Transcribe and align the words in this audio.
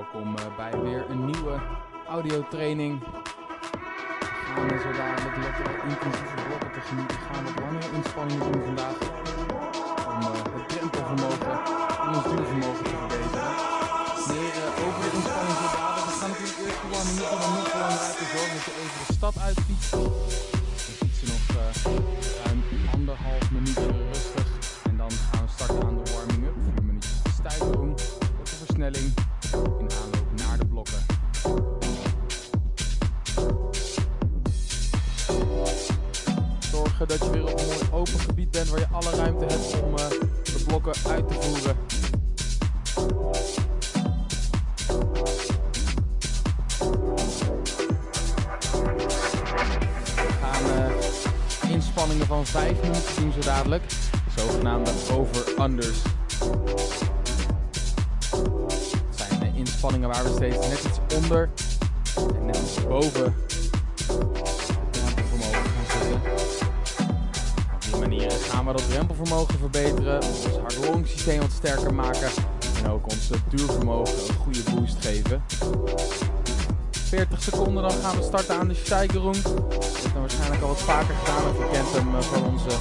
welkom 0.00 0.36
eh, 0.36 0.56
bij 0.56 0.80
weer 0.80 1.04
een 1.10 1.24
nieuwe 1.24 1.60
audiotraining. 2.08 3.00
We 3.00 4.50
gaan 4.54 4.80
zo 4.84 4.90
dadelijk 5.00 5.36
lekker 5.46 5.68
intensieve 5.88 6.38
blokken 6.46 6.70
tegemoet. 6.72 7.12
We 7.12 7.18
gaan 7.26 7.44
wat 7.44 7.58
langere 7.64 7.88
inspanningen 7.98 8.52
doen 8.52 8.62
vandaag 8.64 8.96
om 10.12 10.20
eh, 10.20 10.54
het 10.56 10.68
drempelvermogen 10.68 11.56
en 12.04 12.08
ons 12.16 12.26
duurvermogen 12.30 12.84
te 12.84 12.94
verbeteren. 13.00 13.52
Meer 14.30 14.54
eh, 14.64 14.84
over 14.84 15.00
de 15.04 15.10
inspanning 15.18 15.56
zo 15.62 15.68
dadelijk. 15.76 16.06
We 16.10 16.14
gaan 16.20 16.30
natuurlijk 16.32 16.58
eerst 16.64 16.80
de 16.82 16.88
warming 16.92 17.20
up, 17.24 17.38
maar 17.40 17.52
niet 17.56 17.70
belangrijk 17.72 18.16
te 18.20 18.26
zorgen 18.34 18.54
dat 18.56 18.64
je 18.68 18.74
even 18.82 18.98
de 19.06 19.12
stad 19.18 19.34
uitfietst. 19.46 19.90
We 20.88 20.92
fietsen 20.98 21.28
nog 21.32 21.44
ruim 22.42 22.60
anderhalf 22.96 23.44
minuutje 23.56 24.09
gaan 68.50 68.66
we 68.66 68.72
dat 68.72 68.90
drempelvermogen 68.90 69.58
verbeteren, 69.58 70.22
ons 70.22 70.56
hart 70.60 71.08
systeem 71.08 71.40
wat 71.40 71.50
sterker 71.50 71.94
maken 71.94 72.30
en 72.84 72.90
ook 72.90 73.04
ons 73.04 73.30
duurvermogen 73.48 74.14
een 74.28 74.34
goede 74.34 74.62
boost 74.74 74.96
geven. 75.00 75.42
40 76.90 77.42
seconden 77.42 77.82
dan 77.82 77.92
gaan 77.92 78.16
we 78.16 78.22
starten 78.22 78.58
aan 78.58 78.68
de 78.68 78.74
Steigerung. 78.74 79.42
Dat 79.42 79.52
hebben 79.52 80.12
we 80.12 80.18
waarschijnlijk 80.20 80.62
al 80.62 80.68
wat 80.68 80.80
vaker 80.80 81.14
gedaan. 81.14 81.50
Of 81.50 81.58
je 81.58 81.68
kent 81.72 81.92
hem 81.92 82.14
eh, 82.14 82.20
van 82.20 82.44
onze 82.44 82.76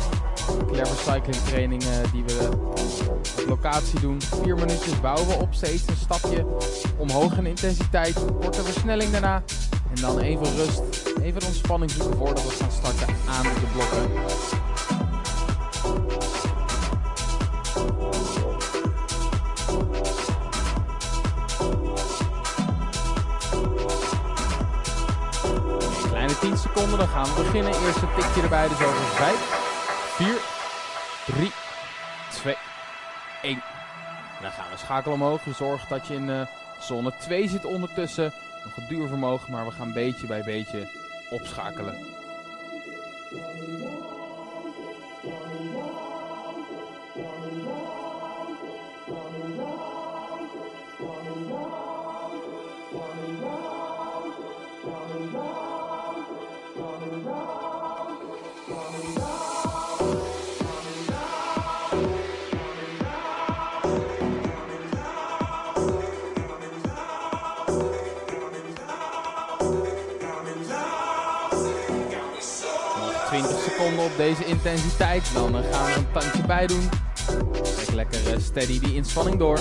clever 0.67 0.97
cycling 0.97 1.35
training 1.35 1.83
eh, 1.83 2.11
die 2.11 2.23
we 2.23 2.49
op 2.59 3.47
locatie 3.47 3.99
doen. 3.99 4.21
4 4.21 4.55
minuutjes 4.55 4.99
bouwen 5.01 5.27
we 5.27 5.33
op 5.33 5.53
steeds 5.53 5.87
een 5.87 5.95
stapje 5.95 6.45
omhoog 6.97 7.37
in 7.37 7.45
intensiteit. 7.45 8.25
Korte 8.41 8.63
versnelling 8.63 9.11
daarna. 9.11 9.43
En 9.95 10.01
dan 10.01 10.19
even 10.19 10.55
rust, 10.55 10.81
even 11.21 11.45
ontspanning 11.45 11.91
zoeken 11.91 12.17
voordat 12.17 12.43
we 12.43 12.49
gaan 12.49 12.71
starten 12.71 13.07
aan 13.29 13.43
de 13.43 13.67
blokken. 13.73 14.68
Seconden, 26.73 26.97
dan 26.97 27.07
gaan 27.07 27.25
we 27.25 27.43
beginnen. 27.43 27.73
Eerst 27.73 28.01
een 28.01 28.13
tikje 28.15 28.41
erbij, 28.41 28.67
dus 28.67 28.81
over 28.81 29.05
5, 29.05 29.35
4, 30.15 31.35
3, 31.35 31.51
2, 32.29 32.55
1. 33.41 33.53
En 33.53 33.61
dan 34.41 34.51
gaan 34.51 34.71
we 34.71 34.77
schakelen 34.77 35.15
omhoog. 35.15 35.41
Zorg 35.55 35.87
dat 35.87 36.07
je 36.07 36.13
in 36.13 36.29
eh, 36.29 36.41
zone 36.79 37.13
2 37.17 37.49
zit 37.49 37.65
ondertussen. 37.65 38.33
Nog 38.63 38.77
een 38.77 38.87
duurvermogen, 38.87 39.51
maar 39.51 39.65
we 39.65 39.71
gaan 39.71 39.93
beetje 39.93 40.27
bij 40.27 40.43
beetje 40.43 40.87
opschakelen. 41.29 42.18
20 73.29 73.59
seconden 73.61 74.05
op 74.05 74.17
deze 74.17 74.45
intensiteit. 74.45 75.33
Dan 75.33 75.57
eh, 75.57 75.73
gaan 75.73 75.85
we 75.85 75.93
een 75.97 76.11
tandje 76.11 76.45
bij 76.45 76.67
doen. 76.67 76.89
Trek 77.51 77.93
lekker 77.93 78.33
eh, 78.33 78.39
steady 78.39 78.79
die 78.79 78.95
inspanning 78.95 79.37
door. 79.37 79.59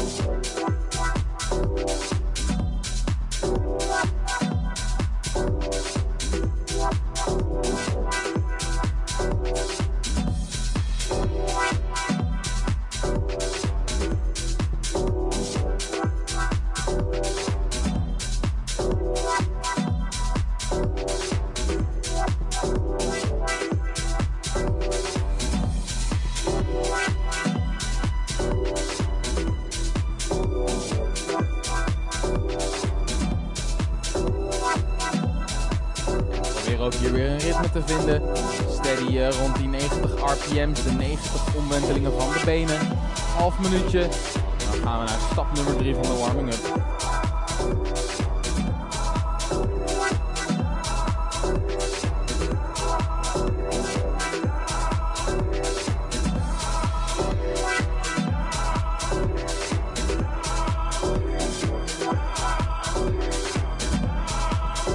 Omwentelingen 41.69 42.12
van 42.12 42.33
de 42.33 42.43
benen. 42.45 42.79
Half 43.37 43.59
minuutje. 43.59 44.09
Dan 44.71 44.81
gaan 44.83 44.99
we 44.99 45.05
naar 45.05 45.19
stap 45.33 45.55
nummer 45.55 45.77
3 45.77 45.95
van 45.95 46.03
de 46.03 46.17
warming 46.19 46.53
up. 46.53 46.87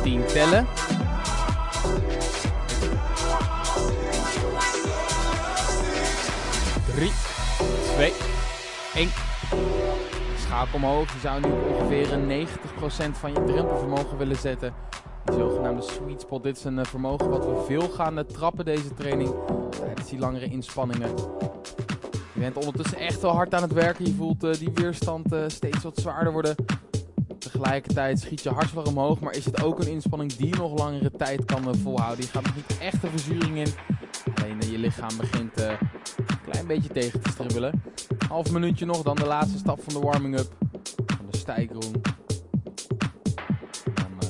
Tien 0.04 0.26
tellen. 0.26 0.68
Omhoog. 10.74 11.14
Je 11.14 11.20
zou 11.20 11.42
nu 11.42 11.50
ongeveer 11.70 12.14
een 12.14 12.48
90% 12.48 12.50
van 13.12 13.34
je 13.34 13.44
drempelvermogen 13.44 14.18
willen 14.18 14.36
zetten. 14.36 14.74
Die 15.26 15.36
zogenaamde 15.36 15.82
sweet 15.82 16.22
spot. 16.22 16.44
Dit 16.44 16.58
is 16.58 16.64
een 16.64 16.80
eh, 16.80 16.86
vermogen 16.86 17.30
wat 17.30 17.46
we 17.46 17.64
veel 17.66 17.90
gaan 17.90 18.26
trappen 18.26 18.66
deze 18.66 18.94
training. 18.94 19.34
Tijdens 19.70 20.10
die 20.10 20.20
langere 20.20 20.46
inspanningen. 20.46 21.10
Je 22.34 22.40
bent 22.40 22.56
ondertussen 22.56 22.98
echt 22.98 23.22
wel 23.22 23.32
hard 23.32 23.54
aan 23.54 23.62
het 23.62 23.74
werken. 23.74 24.06
Je 24.06 24.14
voelt 24.14 24.44
eh, 24.44 24.54
die 24.54 24.72
weerstand 24.74 25.34
eh, 25.34 25.44
steeds 25.48 25.84
wat 25.84 25.98
zwaarder 25.98 26.34
worden. 26.34 26.56
Tegelijkertijd 27.40 28.20
schiet 28.20 28.44
je 28.44 28.50
hartslag 28.50 28.86
omhoog, 28.86 29.20
maar 29.20 29.36
is 29.36 29.46
het 29.46 29.64
ook 29.64 29.80
een 29.80 29.88
inspanning 29.88 30.34
die 30.34 30.56
nog 30.56 30.78
langere 30.78 31.12
tijd 31.12 31.46
kan 31.46 31.76
volhouden. 31.76 32.26
Je 32.26 32.32
gaat 32.32 32.44
nog 32.44 32.56
niet 32.56 32.78
echt 32.80 33.02
de 33.02 33.08
verzuring 33.08 33.58
in. 33.58 33.74
Alleen 34.42 34.72
je 34.72 34.78
lichaam 34.78 35.18
begint 35.18 35.54
klein 36.44 36.68
beetje 36.68 36.90
tegen 36.90 37.22
te 37.22 37.30
stribbelen. 37.30 37.84
Half 38.28 38.52
minuutje 38.52 38.86
nog, 38.86 39.04
dan 39.04 39.16
de 39.16 39.26
laatste 39.26 39.58
stap 39.58 39.84
van 39.84 39.94
de 39.94 40.00
warming-up. 40.00 40.52
Van 41.06 41.26
de 41.32 41.38
stijgroom. 41.38 41.92
Dan 43.94 44.12
eh, 44.20 44.28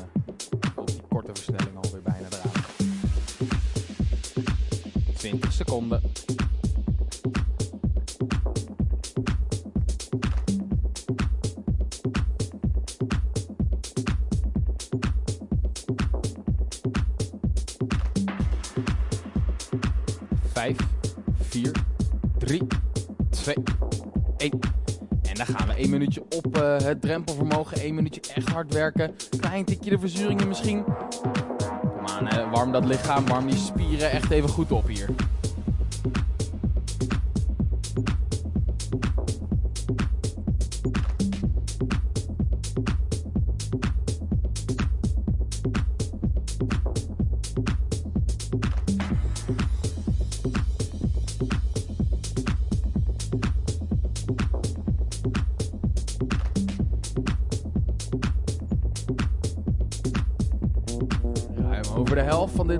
komt 0.75 0.87
die 0.87 1.01
korte 1.09 1.31
versnelling 1.33 1.75
alweer 1.83 2.01
bijna 2.01 2.27
eraan. 2.31 2.51
20 5.13 5.53
seconden. 5.53 6.01
Vijf, 20.53 20.77
vier, 21.41 21.71
drie, 22.53 22.67
twee, 23.29 23.55
één. 24.37 24.59
En 25.23 25.35
dan 25.35 25.45
gaan 25.45 25.67
we 25.67 25.73
één 25.73 25.89
minuutje 25.89 26.23
op 26.29 26.57
uh, 26.57 26.77
het 26.77 27.01
drempelvermogen. 27.01 27.77
1 27.77 27.95
minuutje 27.95 28.21
echt 28.35 28.49
hard 28.49 28.73
werken. 28.73 29.15
Klein 29.39 29.65
tikje 29.65 29.89
de 29.89 29.99
verzuringen 29.99 30.47
misschien. 30.47 30.83
Kom 31.79 32.07
aan, 32.07 32.27
hè. 32.27 32.49
warm 32.49 32.71
dat 32.71 32.85
lichaam, 32.85 33.25
warm 33.25 33.47
die 33.47 33.57
spieren 33.57 34.11
echt 34.11 34.31
even 34.31 34.49
goed 34.49 34.71
op 34.71 34.87
hier. 34.87 35.09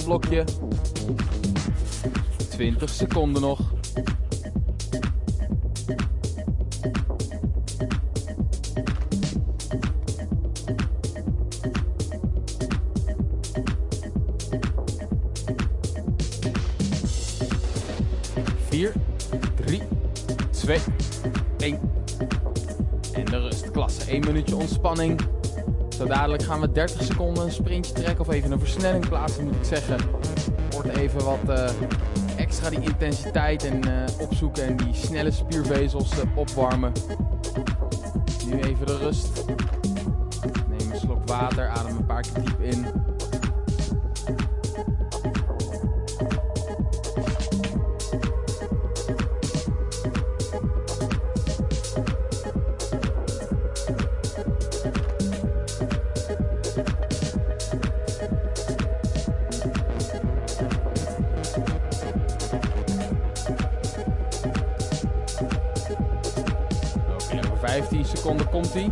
Blokje. 0.03 0.43
20 2.49 2.89
seconden 2.89 3.41
nog. 3.41 3.72
Dadelijk 26.37 26.51
gaan 26.51 26.69
we 26.69 26.71
30 26.71 27.03
seconden 27.03 27.43
een 27.43 27.51
sprintje 27.51 27.93
trekken 27.93 28.19
of 28.19 28.33
even 28.33 28.51
een 28.51 28.59
versnelling 28.59 29.09
plaatsen 29.09 29.43
moet 29.43 29.55
ik 29.55 29.63
zeggen. 29.63 29.97
Wordt 30.71 30.97
even 30.97 31.23
wat 31.23 31.39
uh, 31.49 31.69
extra 32.37 32.69
die 32.69 32.79
intensiteit 32.79 33.65
en 33.65 33.87
uh, 33.87 34.19
opzoeken 34.19 34.63
en 34.63 34.77
die 34.77 34.93
snelle 34.93 35.31
spiervezels 35.31 36.11
uh, 36.17 36.37
opwarmen. 36.37 36.91
Nu 38.45 38.59
even 38.59 38.85
de 38.85 38.97
rust. 38.97 39.45
Neem 40.67 40.91
een 40.91 40.99
slok 40.99 41.27
water, 41.29 41.67
adem 41.67 41.97
een 41.97 42.05
paar 42.05 42.21
keer 42.21 42.43
diep 42.43 42.61
in. 42.61 42.85
Komt 68.63 68.73
hij. 68.73 68.91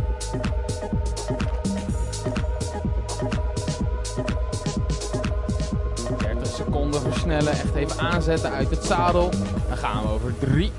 seconden 6.42 7.00
versnellen, 7.00 7.52
echt 7.52 7.74
even 7.74 8.00
aanzetten 8.00 8.50
uit 8.50 8.70
het 8.70 8.84
zadel. 8.84 9.30
Dan 9.68 9.76
gaan 9.76 10.02
we 10.02 10.08
over 10.08 10.38
3, 10.38 10.70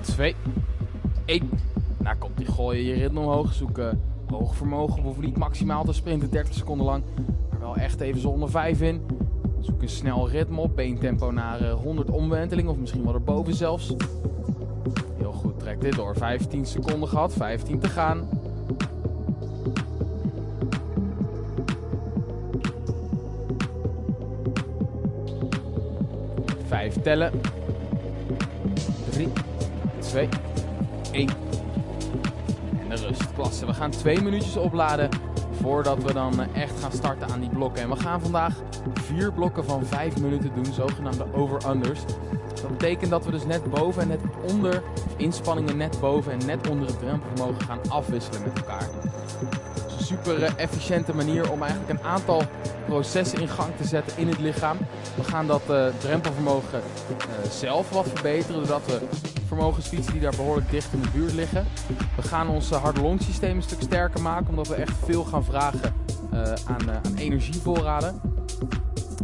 2, 0.00 0.34
1. 1.24 1.50
Daar 1.98 2.16
komt 2.16 2.38
hij 2.38 2.46
gooien, 2.46 2.84
je 2.84 2.94
ritme 2.94 3.20
omhoog 3.20 3.52
zoeken. 3.52 4.00
Hoog 4.26 4.54
vermogen, 4.54 5.02
hoef 5.02 5.20
niet 5.20 5.36
maximaal 5.36 5.84
te 5.84 5.92
sprinten, 5.92 6.30
30 6.30 6.54
seconden 6.54 6.86
lang. 6.86 7.02
Maar 7.50 7.60
wel 7.60 7.76
echt 7.76 8.00
even 8.00 8.20
zonder 8.20 8.50
5 8.50 8.80
in. 8.80 9.00
Zoek 9.60 9.82
een 9.82 9.88
snel 9.88 10.28
ritme 10.28 10.60
op, 10.60 10.76
beentempo 10.76 11.30
naar 11.30 11.70
100 11.70 12.10
omwentelingen 12.10 12.70
of 12.70 12.76
misschien 12.76 13.04
wel 13.04 13.14
erboven 13.14 13.54
zelfs. 13.54 13.94
Dit 15.82 15.96
door. 15.96 16.16
15 16.16 16.66
seconden 16.66 17.08
gehad, 17.08 17.32
15 17.32 17.78
te 17.78 17.88
gaan. 17.88 18.28
Vijf 26.66 26.94
tellen. 27.02 27.40
3, 29.10 29.28
2, 29.98 30.28
1. 31.12 31.28
En 31.28 32.88
de 32.88 32.96
rust. 32.96 33.32
Klasse. 33.34 33.66
We 33.66 33.74
gaan 33.74 33.90
twee 33.90 34.20
minuutjes 34.20 34.56
opladen 34.56 35.08
voordat 35.60 36.02
we 36.02 36.12
dan 36.12 36.54
echt 36.54 36.80
gaan 36.80 36.92
starten 36.92 37.28
aan 37.28 37.40
die 37.40 37.50
blokken. 37.50 37.82
En 37.82 37.88
we 37.88 37.96
gaan 37.96 38.20
vandaag 38.20 38.54
vier 38.94 39.32
blokken 39.32 39.64
van 39.64 39.84
5 39.84 40.20
minuten 40.20 40.50
doen, 40.54 40.72
zogenaamde 40.72 41.26
over-unders. 41.34 42.00
Dat 42.62 42.70
betekent 42.70 43.10
dat 43.10 43.24
we 43.24 43.30
dus 43.30 43.44
net 43.44 43.70
boven 43.70 44.02
en 44.02 44.08
net 44.08 44.20
onder, 44.52 44.82
inspanningen 45.16 45.76
net 45.76 46.00
boven 46.00 46.32
en 46.32 46.46
net 46.46 46.68
onder 46.68 46.86
het 46.86 46.98
drempelvermogen 46.98 47.62
gaan 47.66 47.78
afwisselen 47.88 48.42
met 48.42 48.58
elkaar. 48.58 48.88
Dat 49.74 49.86
is 49.86 49.92
een 49.98 50.04
super 50.04 50.56
efficiënte 50.56 51.14
manier 51.14 51.50
om 51.50 51.62
eigenlijk 51.62 51.90
een 51.90 52.06
aantal 52.06 52.42
processen 52.86 53.40
in 53.40 53.48
gang 53.48 53.76
te 53.76 53.84
zetten 53.84 54.18
in 54.18 54.28
het 54.28 54.38
lichaam. 54.38 54.76
We 55.16 55.24
gaan 55.24 55.46
dat 55.46 55.62
uh, 55.70 55.86
drempelvermogen 55.98 56.80
uh, 57.08 57.50
zelf 57.50 57.90
wat 57.90 58.08
verbeteren, 58.08 58.54
doordat 58.54 58.86
we 58.86 59.00
vermogens 59.46 59.86
fietsen 59.86 60.12
die 60.12 60.22
daar 60.22 60.36
behoorlijk 60.36 60.70
dicht 60.70 60.92
in 60.92 61.00
de 61.00 61.08
buurt 61.08 61.32
liggen. 61.32 61.66
We 62.16 62.22
gaan 62.22 62.48
ons 62.48 62.70
harde 62.70 63.00
longsysteem 63.00 63.56
een 63.56 63.62
stuk 63.62 63.80
sterker 63.80 64.22
maken, 64.22 64.48
omdat 64.48 64.68
we 64.68 64.74
echt 64.74 64.96
veel 65.04 65.24
gaan 65.24 65.44
vragen 65.44 65.94
aan, 66.66 66.90
aan 66.90 67.14
energievoorraden. 67.16 68.20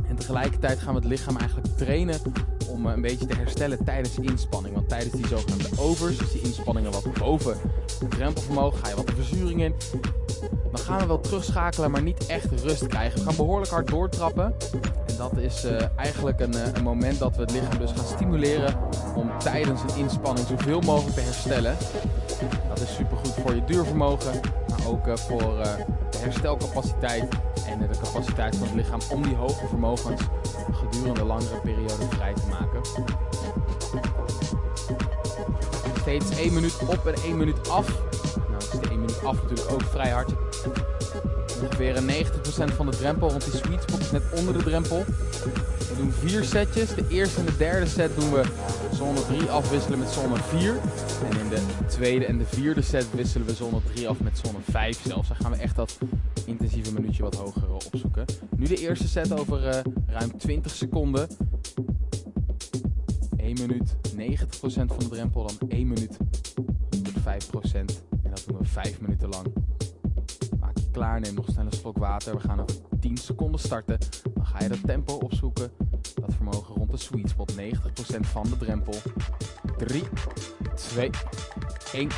En 0.09 0.17
tegelijkertijd 0.17 0.79
gaan 0.79 0.95
we 0.95 1.01
het 1.01 1.09
lichaam 1.09 1.37
eigenlijk 1.37 1.77
trainen 1.77 2.21
om 2.69 2.87
een 2.87 3.01
beetje 3.01 3.27
te 3.27 3.37
herstellen 3.37 3.85
tijdens 3.85 4.19
inspanning. 4.19 4.75
Want 4.75 4.89
tijdens 4.89 5.13
die 5.13 5.27
zogenaamde 5.27 5.69
overs, 5.79 6.19
dus 6.19 6.33
die 6.33 6.41
inspanningen 6.41 6.91
wat 6.91 7.13
boven 7.19 7.57
het 8.01 8.11
drempelvermogen, 8.11 8.79
ga 8.79 8.89
je 8.89 8.97
wat 8.97 9.07
de 9.07 9.15
verzuring 9.15 9.63
in. 9.63 9.75
Dan 10.71 10.81
gaan 10.81 10.99
we 10.99 11.07
wel 11.07 11.21
terugschakelen, 11.21 11.91
maar 11.91 12.03
niet 12.03 12.27
echt 12.27 12.61
rust 12.63 12.87
krijgen. 12.87 13.19
We 13.19 13.25
gaan 13.25 13.37
behoorlijk 13.37 13.71
hard 13.71 13.89
doortrappen. 13.89 14.55
En 15.07 15.17
dat 15.17 15.37
is 15.37 15.65
uh, 15.65 15.81
eigenlijk 15.97 16.41
een, 16.41 16.55
uh, 16.55 16.61
een, 16.75 16.83
moment 16.83 17.19
dat 17.19 17.37
we 17.37 17.43
het 17.43 17.53
lichaam 17.53 17.79
dus 17.79 17.93
gaan 17.93 18.05
stimuleren 18.05 18.75
om 19.15 19.31
tijdens 19.39 19.81
een 19.83 19.97
inspanning 19.97 20.47
zoveel 20.47 20.81
mogelijk 20.81 21.15
te 21.15 21.21
herstellen. 21.21 21.77
Dat 22.69 22.81
is 22.81 22.95
super 22.95 23.17
goed 23.17 23.35
voor 23.43 23.55
je 23.55 23.65
duurvermogen, 23.65 24.41
maar 24.69 24.87
ook 24.87 25.19
voor 25.19 25.39
de 25.39 26.19
herstelcapaciteit 26.19 27.25
en 27.69 27.79
de 27.79 27.99
capaciteit 28.03 28.57
van 28.57 28.67
het 28.67 28.77
lichaam 28.77 29.01
om 29.11 29.23
die 29.23 29.35
hoge 29.35 29.67
vermogens 29.67 30.21
gedurende 30.73 31.25
langere 31.25 31.61
perioden 31.61 32.11
vrij 32.11 32.35
te 32.35 32.47
maken. 32.51 32.81
Steeds 36.01 36.39
1 36.39 36.53
minuut 36.53 36.79
op 36.87 37.07
en 37.07 37.23
1 37.23 37.37
minuut 37.37 37.71
af. 37.71 37.89
Nou 38.49 38.57
is 38.59 38.71
de 38.71 38.89
1 38.89 39.01
minuut 39.01 39.25
af 39.25 39.43
natuurlijk 39.43 39.71
ook 39.71 39.83
vrij 39.83 40.11
hard. 40.11 40.33
Ongeveer 41.63 42.03
90% 42.71 42.75
van 42.75 42.87
de 42.87 42.97
drempel, 42.97 43.29
want 43.29 43.45
die 43.45 43.57
sweet 43.57 43.83
spot 43.83 44.13
net 44.13 44.23
onder 44.35 44.53
de 44.53 44.63
drempel. 44.63 45.05
We 45.99 46.05
doen 46.05 46.13
vier 46.13 46.45
setjes. 46.45 46.95
De 46.95 47.05
eerste 47.09 47.41
en 47.41 47.47
de 47.47 47.57
derde 47.57 47.87
set 47.87 48.15
doen 48.21 48.33
we 48.33 48.45
zone 48.93 49.27
3 49.27 49.43
afwisselen 49.51 49.99
met 49.99 50.09
zone 50.09 50.37
4. 50.37 50.77
En 51.31 51.41
in 51.41 51.49
de 51.49 51.61
tweede 51.87 52.25
en 52.25 52.39
de 52.39 52.45
vierde 52.45 52.83
set 52.83 53.07
wisselen 53.15 53.47
we 53.47 53.55
zone 53.55 53.81
3 53.95 54.09
af 54.09 54.21
met 54.21 54.39
zone 54.39 54.59
5 54.71 55.01
zelfs. 55.07 55.29
Dan 55.29 55.37
gaan 55.37 55.51
we 55.51 55.57
echt 55.57 55.77
dat 55.77 55.99
intensieve 56.47 56.93
minuutje 56.93 57.23
wat 57.23 57.35
hoger 57.35 57.73
opzoeken. 57.73 58.25
Nu 58.57 58.67
de 58.67 58.77
eerste 58.77 59.09
set 59.09 59.39
over 59.39 59.67
uh, 59.67 59.81
ruim 60.07 60.39
20 60.39 60.73
seconden. 60.73 61.29
1 63.37 63.57
minuut 63.61 63.97
90% 64.17 64.47
van 64.67 64.99
de 64.99 65.09
drempel, 65.09 65.47
dan 65.47 65.69
1 65.69 65.89
minuut 65.89 66.17
105%. 66.97 67.73
En 68.23 68.31
dat 68.31 68.45
doen 68.47 68.59
we 68.59 68.65
5 68.65 69.01
minuten 69.01 69.29
lang. 69.29 69.47
Maak 70.61 70.79
je 70.79 70.91
klaar, 70.93 71.21
neem 71.21 71.35
nog 71.35 71.47
snel 71.49 71.65
een 71.65 71.73
slok 71.73 71.99
water. 71.99 72.35
We 72.35 72.41
gaan 72.41 72.61
over 72.61 72.77
10 73.01 73.17
seconden 73.17 73.61
starten. 73.61 73.99
Dan 74.35 74.47
ga 74.47 74.63
je 74.63 74.69
dat 74.69 74.87
tempo 74.87 75.13
opzoeken. 75.13 75.71
Vermogen 76.35 76.75
rond 76.75 76.91
de 76.91 76.97
sweet 76.97 77.29
spot, 77.29 77.53
90% 77.53 77.57
van 78.21 78.43
de 78.43 78.57
drempel. 78.57 78.95
3, 79.77 80.03
2, 80.75 81.11
1. 81.93 82.11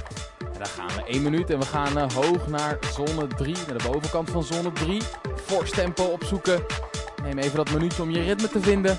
En 0.52 0.58
daar 0.58 0.66
gaan 0.66 0.88
we 0.96 1.04
1 1.04 1.22
minuut 1.22 1.50
en 1.50 1.58
we 1.58 1.66
gaan 1.66 1.98
uh, 1.98 2.10
hoog 2.12 2.48
naar 2.48 2.78
zone 2.92 3.26
3, 3.26 3.54
naar 3.66 3.78
de 3.78 3.88
bovenkant 3.90 4.30
van 4.30 4.42
zone 4.42 4.72
3. 4.72 5.00
Fors 5.44 5.70
tempo 5.70 6.04
opzoeken. 6.04 6.62
Neem 7.22 7.38
even 7.38 7.56
dat 7.56 7.70
minuutje 7.70 8.02
om 8.02 8.10
je 8.10 8.22
ritme 8.22 8.48
te 8.48 8.60
vinden. 8.60 8.98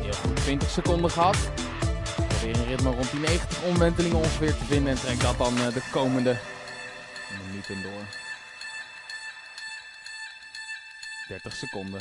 Heel 0.00 0.12
goed, 0.12 0.36
20 0.36 0.70
seconden 0.70 1.10
gehad. 1.10 1.61
Ritme 2.72 2.90
rond 2.90 3.10
die 3.10 3.20
90 3.20 3.62
omwentelingen 3.62 4.16
ongeveer 4.16 4.56
te 4.56 4.64
vinden 4.64 4.92
en 4.92 4.98
trek 4.98 5.20
dat 5.20 5.38
dan 5.38 5.54
uh, 5.54 5.72
de 5.74 5.82
komende 5.90 6.36
minuten 7.46 7.82
door. 7.82 8.02
30 11.28 11.52
seconden. 11.52 12.00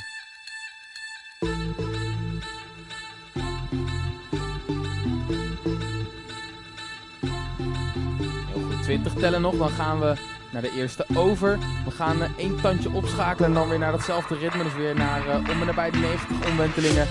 Goed, 8.53 8.83
20 8.83 9.13
tellen 9.13 9.41
nog. 9.41 9.57
Dan 9.57 9.69
gaan 9.69 9.99
we 9.99 10.13
naar 10.51 10.61
de 10.61 10.71
eerste 10.71 11.05
over. 11.13 11.59
We 11.85 11.91
gaan 11.91 12.21
uh, 12.21 12.29
één 12.37 12.61
tandje 12.61 12.91
opschakelen 12.91 13.49
en 13.49 13.55
dan 13.55 13.69
weer 13.69 13.79
naar 13.79 13.91
datzelfde 13.91 14.37
ritme. 14.37 14.63
Dus 14.63 14.73
weer 14.73 14.95
naar 14.95 15.27
uh, 15.27 15.35
om 15.35 15.59
en 15.61 15.65
nabij 15.65 15.91
de 15.91 15.97
90 15.97 16.49
omwentelingen. 16.49 17.07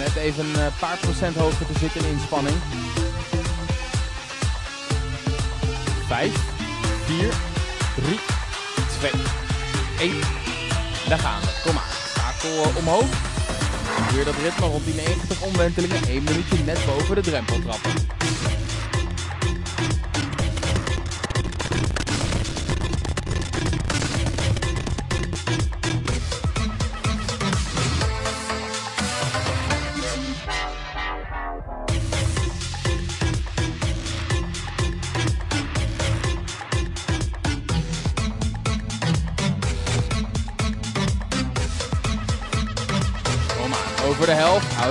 Net 0.00 0.16
even 0.16 0.44
een 0.44 0.60
uh, 0.60 0.66
paar 0.78 0.96
procent 0.96 1.36
hoger 1.36 1.66
te 1.66 1.78
zitten 1.78 2.04
in 2.04 2.10
inspanning. 2.10 2.56
5, 6.06 6.32
4, 7.04 7.28
3, 7.94 8.18
2, 8.98 9.10
1. 9.98 10.20
Daar 11.08 11.18
gaan 11.18 11.40
we. 11.40 11.48
Kom 11.64 11.74
maar. 11.74 11.90
Schakel 12.14 12.72
omhoog. 12.78 13.04
Weer 14.12 14.24
dat 14.24 14.34
ritme 14.42 14.66
rond 14.66 14.84
die 14.84 14.94
90 14.94 15.40
omwentelingen. 15.40 16.08
1 16.08 16.22
minuutje 16.22 16.64
net 16.64 16.86
boven 16.86 17.14
de 17.14 17.20
drempel 17.20 17.60
trappen. 17.60 17.92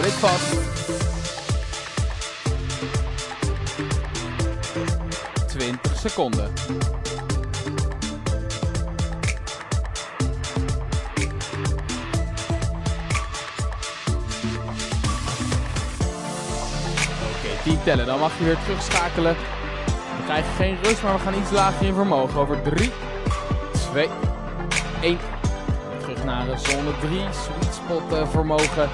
Dit 0.09 0.17
vast. 0.17 0.57
20 5.47 5.97
seconden. 5.99 6.53
Oké, 17.29 17.63
10 17.63 17.83
tellen. 17.83 18.05
Dan 18.05 18.19
mag 18.19 18.31
je 18.37 18.43
weer 18.43 18.57
terugschakelen. 18.63 19.35
We 20.17 20.23
krijgen 20.25 20.53
geen 20.55 20.77
rust, 20.83 21.03
maar 21.03 21.13
we 21.13 21.19
gaan 21.19 21.39
iets 21.39 21.51
lager 21.51 21.85
in 21.85 21.93
vermogen. 21.93 22.39
Over 22.39 22.61
3, 22.61 22.91
2, 23.91 24.09
1 25.01 25.17
terug 26.01 26.23
naar 26.23 26.59
zone 26.59 26.91
3. 26.99 27.19
Sweet 27.31 27.73
spot 27.73 28.13
uh, 28.13 28.29
vermogen. 28.29 28.89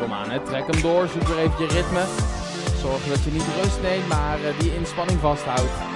Kom 0.00 0.12
aan, 0.12 0.42
trek 0.44 0.66
hem 0.66 0.82
door. 0.82 1.08
Zoek 1.08 1.22
weer 1.22 1.38
even 1.38 1.58
je 1.58 1.66
ritme. 1.66 2.04
Zorg 2.80 3.04
dat 3.04 3.24
je 3.24 3.30
niet 3.30 3.44
rust 3.62 3.82
neemt, 3.82 4.08
maar 4.08 4.40
uh, 4.40 4.58
die 4.58 4.74
inspanning 4.76 5.20
vasthoudt. 5.20 5.89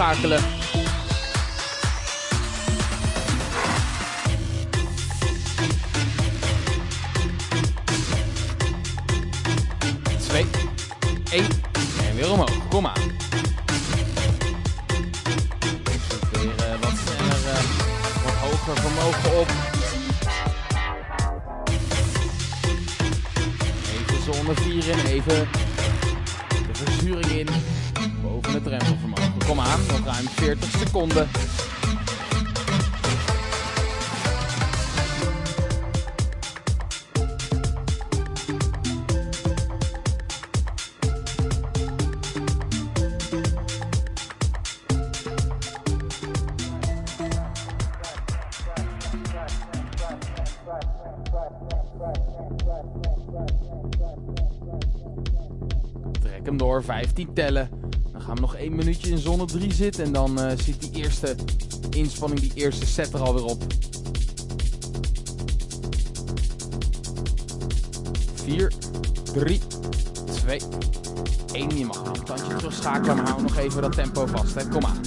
Gaan 0.00 0.49
40 31.10 31.30
seconden. 31.30 31.50
Trek 56.20 56.44
hem 56.44 56.56
door, 56.56 56.84
15 56.84 57.32
tellen. 57.34 57.69
3 59.46 59.72
zitten. 59.72 60.04
En 60.04 60.12
dan 60.12 60.40
uh, 60.40 60.50
zit 60.64 60.80
die 60.80 61.02
eerste 61.02 61.34
inspanning, 61.90 62.40
die 62.40 62.52
eerste 62.54 62.86
set 62.86 63.12
er 63.12 63.20
alweer 63.20 63.44
op. 63.44 63.62
4, 68.44 68.72
3, 69.32 69.60
2, 70.32 70.60
1. 71.52 71.78
Je 71.78 71.86
mag 71.86 72.04
een 72.04 72.24
tandje 72.24 72.56
terugschakelen, 72.56 73.16
maar 73.16 73.28
hou 73.28 73.42
nog 73.42 73.56
even 73.56 73.82
dat 73.82 73.92
tempo 73.92 74.26
vast. 74.26 74.54
Hè. 74.54 74.68
Kom 74.68 74.84
aan. 74.84 75.00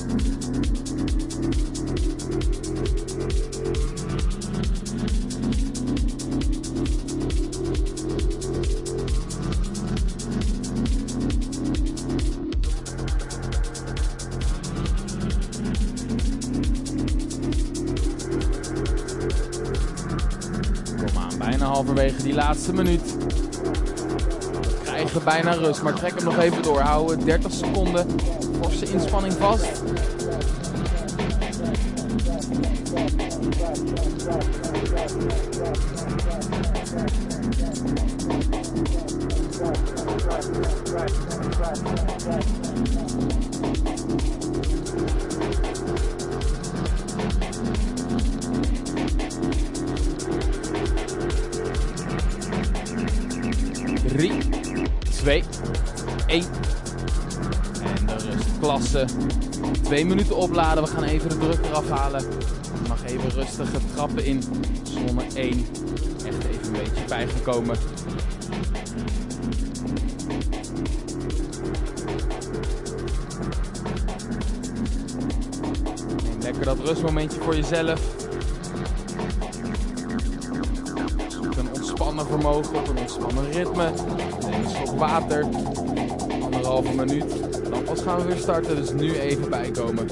Halverwege 21.93 22.23
die 22.23 22.33
laatste 22.33 22.73
minuut. 22.73 23.17
We 23.17 24.79
krijgen 24.83 25.23
bijna 25.23 25.53
rust, 25.53 25.81
maar 25.81 25.93
trek 25.93 26.15
hem 26.15 26.23
nog 26.23 26.39
even 26.39 26.63
door. 26.63 26.79
Houden 26.79 27.25
30 27.25 27.51
seconden. 27.51 28.07
Forse 28.61 28.85
inspanning 28.85 29.33
vast. 29.33 29.81
Twee 59.83 60.05
minuten 60.05 60.35
opladen. 60.35 60.83
We 60.83 60.89
gaan 60.89 61.03
even 61.03 61.29
de 61.29 61.37
druk 61.37 61.65
eraf 61.65 61.89
halen. 61.89 62.23
Mag 62.87 63.03
even 63.05 63.29
rustige 63.29 63.77
trappen 63.95 64.25
in. 64.25 64.43
Zone 64.83 65.23
1. 65.33 65.65
Echt 66.25 66.43
even 66.51 66.65
een 66.65 66.71
beetje 66.71 67.03
bijgekomen. 67.07 67.77
Lekker 76.41 76.65
dat 76.65 76.77
rustmomentje 76.79 77.41
voor 77.41 77.55
jezelf. 77.55 78.01
Een 81.57 81.69
ontspannen 81.73 82.25
vermogen, 82.25 82.75
op 82.75 82.87
een 82.87 82.97
ontspannen 82.97 83.51
ritme. 83.51 83.91
Neem 84.41 84.63
een 84.63 84.69
slok 84.69 84.99
water. 84.99 85.45
Anderhalve 86.41 86.93
minuut. 86.95 87.52
Pas 87.93 88.03
gaan 88.03 88.19
we 88.19 88.25
weer 88.25 88.37
starten, 88.37 88.75
dus 88.75 88.91
nu 88.91 89.19
even 89.19 89.49
bijkomen. 89.49 90.07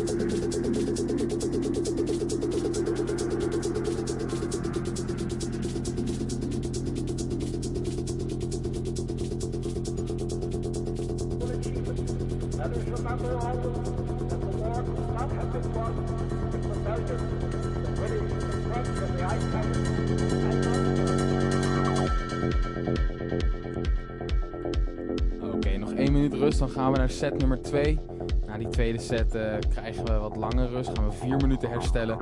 Set 27.11 27.37
nummer 27.37 27.61
2. 27.61 27.99
Na 28.47 28.57
die 28.57 28.67
tweede 28.67 28.99
set 28.99 29.35
uh, 29.35 29.53
krijgen 29.69 30.05
we 30.05 30.13
wat 30.13 30.35
langer 30.35 30.69
rust. 30.69 30.91
Gaan 30.93 31.09
we 31.09 31.11
vier 31.11 31.37
minuten 31.37 31.69
herstellen. 31.69 32.17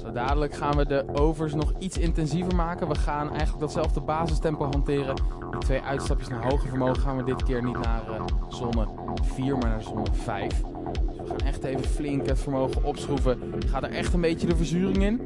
Zo 0.00 0.12
dadelijk 0.12 0.54
gaan 0.54 0.76
we 0.76 0.86
de 0.86 1.04
overs 1.12 1.54
nog 1.54 1.72
iets 1.78 1.98
intensiever 1.98 2.54
maken. 2.54 2.88
We 2.88 2.94
gaan 2.94 3.28
eigenlijk 3.30 3.60
datzelfde 3.60 4.00
basistempo 4.00 4.64
hanteren. 4.64 5.14
Die 5.50 5.60
twee 5.60 5.80
uitstapjes 5.80 6.28
naar 6.28 6.50
hoger 6.50 6.68
vermogen 6.68 7.02
gaan 7.02 7.16
we 7.16 7.24
dit 7.24 7.42
keer 7.42 7.64
niet 7.64 7.78
naar 7.78 8.02
uh, 8.10 8.24
zone 8.48 8.86
4, 9.22 9.58
maar 9.58 9.68
naar 9.68 9.82
zone 9.82 10.06
5. 10.12 10.48
Dus 10.48 11.16
we 11.16 11.26
gaan 11.26 11.38
echt 11.38 11.64
even 11.64 11.84
flink 11.84 12.26
het 12.26 12.38
vermogen 12.38 12.84
opschroeven. 12.84 13.52
Gaat 13.66 13.82
er 13.82 13.90
echt 13.90 14.12
een 14.12 14.20
beetje 14.20 14.46
de 14.46 14.56
verzuring 14.56 15.02
in. 15.02 15.16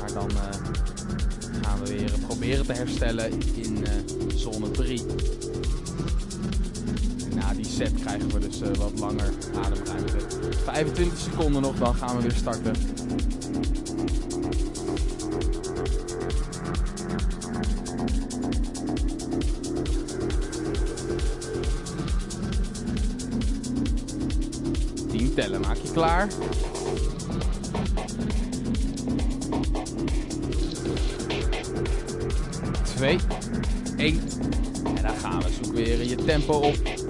Maar 0.00 0.12
dan... 0.12 0.30
Uh, 0.30 0.62
gaan 1.72 1.84
we 1.84 1.96
weer 1.96 2.12
proberen 2.26 2.66
te 2.66 2.72
herstellen 2.72 3.32
set 7.82 8.00
krijgen 8.00 8.28
we 8.28 8.38
dus 8.38 8.60
uh, 8.60 8.68
wat 8.68 8.98
langer 8.98 9.28
ademruimte. 9.64 10.16
25 10.64 11.18
seconden 11.18 11.62
nog, 11.62 11.78
dan 11.78 11.94
gaan 11.94 12.16
we 12.16 12.22
weer 12.22 12.32
starten. 12.32 12.74
Tellen, 25.34 25.60
maak 25.60 25.76
je 25.76 25.92
klaar. 25.92 26.28
2, 32.82 33.18
1. 33.96 34.20
En 34.96 35.02
dan 35.02 35.16
gaan 35.16 35.42
we. 35.42 35.50
Zoek 35.62 35.74
weer 35.74 36.04
je 36.04 36.14
tempo 36.14 36.52
op. 36.52 37.01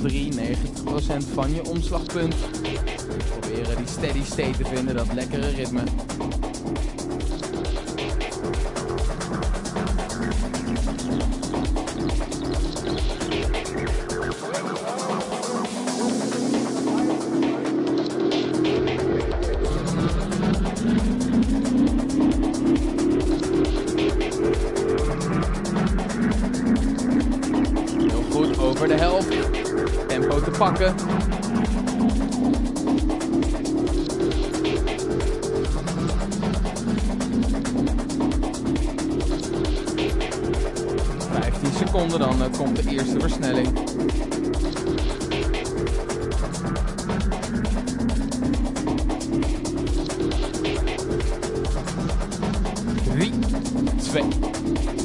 Zone 0.00 0.12
3, 0.12 0.32
90% 0.32 1.34
van 1.34 1.54
je 1.54 1.64
omslagpunt. 1.68 2.34
Proberen 3.40 3.76
die 3.76 3.86
steady 3.86 4.24
state 4.24 4.56
te 4.56 4.64
vinden, 4.64 4.96
dat 4.96 5.12
lekkere 5.12 5.48
ritme. 5.50 5.82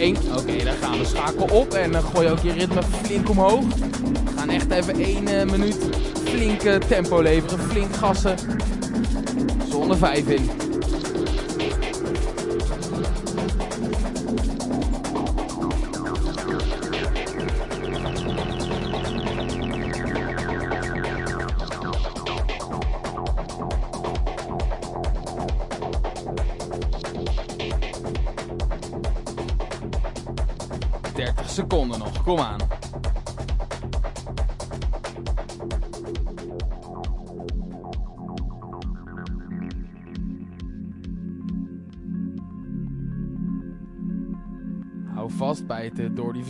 1. 0.05 0.17
Oké, 0.37 0.63
daar 0.63 0.75
gaan 0.81 0.97
we. 0.97 1.05
Schakel 1.05 1.47
op 1.51 1.73
en 1.73 1.91
dan 1.91 2.03
gooi 2.03 2.25
je 2.25 2.31
ook 2.31 2.39
je 2.39 2.51
ritme 2.51 2.83
flink 2.83 3.29
omhoog. 3.29 3.63
We 3.75 4.31
gaan 4.35 4.49
echt 4.49 4.71
even 4.71 4.99
1 4.99 5.23
uh, 5.23 5.43
minuut 5.43 5.77
flink 6.23 6.63
uh, 6.63 6.75
tempo 6.75 7.21
leveren, 7.21 7.59
flink 7.59 7.95
gassen. 7.95 8.37
Zone 9.69 9.95
5 9.95 10.27
in. 10.27 10.64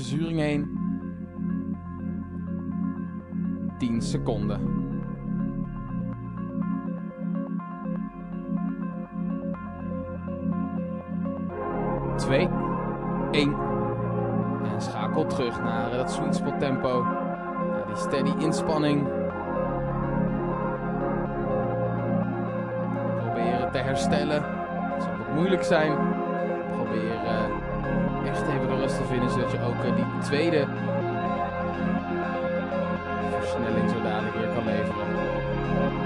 Verzuring 0.05 0.39
heen. 0.39 0.79
10 3.77 4.01
seconden. 4.01 4.59
Twee, 12.15 12.49
één. 13.31 13.55
En 14.73 14.81
schakel 14.81 15.25
terug 15.25 15.63
naar 15.63 15.91
dat 15.91 16.11
sweet 16.11 16.35
spot 16.35 16.59
tempo. 16.59 17.03
Naar 17.03 17.85
die 17.87 17.95
steady 17.95 18.33
inspanning. 18.37 19.07
Proberen 23.17 23.71
te 23.71 23.77
herstellen. 23.77 24.43
Het 24.93 25.03
zal 25.03 25.17
wat 25.17 25.35
moeilijk 25.35 25.63
zijn. 25.63 25.97
Probeer 26.71 27.13
uh, 27.23 27.64
echt 28.25 28.47
even 28.47 28.67
de 28.67 28.75
rust 28.75 28.97
te 28.97 29.03
vinden. 29.03 29.29
Zodat 29.29 29.51
je 29.51 29.61
ook 29.61 29.83
uh, 29.83 29.95
die 29.95 30.05
tweede 30.21 30.67
versnelling 33.39 33.89
zo 33.89 34.01
weer 34.39 34.47
kan 34.53 34.65
leveren. 34.65 36.04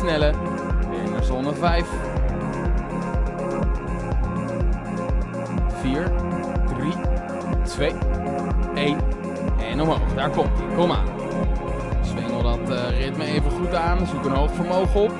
Versnellen. 0.00 0.34
Weer 0.90 1.10
naar 1.10 1.24
zone 1.24 1.54
5. 1.54 1.86
4, 5.80 6.12
3, 6.78 6.92
2, 7.64 7.92
1. 8.74 8.98
En 9.70 9.80
omhoog. 9.80 10.14
Daar 10.14 10.30
komt. 10.30 10.50
Kom 10.76 10.90
aan. 10.90 11.06
Zwengel 12.02 12.42
dat 12.42 12.70
uh, 12.70 13.00
ritme 13.00 13.24
even 13.24 13.50
goed 13.50 13.74
aan. 13.74 14.06
Zoek 14.06 14.24
een 14.24 14.32
hoog 14.32 14.54
vermogen 14.54 15.00
op. 15.00 15.12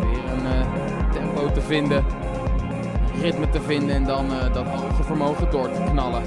Weer 0.00 0.32
een 0.32 0.44
uh, 0.44 1.12
tempo 1.12 1.52
te 1.52 1.60
vinden. 1.60 2.04
Ritme 3.20 3.48
te 3.48 3.60
vinden 3.60 3.96
en 3.96 4.04
dan 4.04 4.26
uh, 4.26 4.52
dat 4.52 4.66
hoge 4.66 5.02
vermogen 5.02 5.50
door 5.50 5.70
te 5.70 5.82
knallen. 5.90 6.22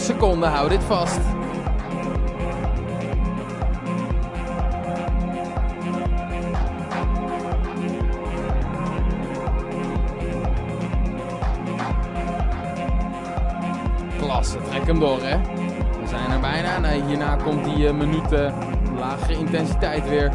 30 0.00 0.16
seconden, 0.16 0.48
hou 0.50 0.68
dit 0.68 0.82
vast. 0.84 1.20
Klasse, 14.18 14.58
trek 14.68 14.86
hem 14.86 14.98
door 14.98 15.22
hè. 15.22 15.38
We 16.00 16.06
zijn 16.08 16.30
er 16.30 16.40
bijna. 16.40 16.78
Nee, 16.78 17.02
hierna 17.02 17.36
komt 17.36 17.64
die 17.64 17.84
uh, 17.84 17.92
minuten 17.92 18.54
lagere 18.98 19.38
intensiteit 19.38 20.08
weer. 20.08 20.32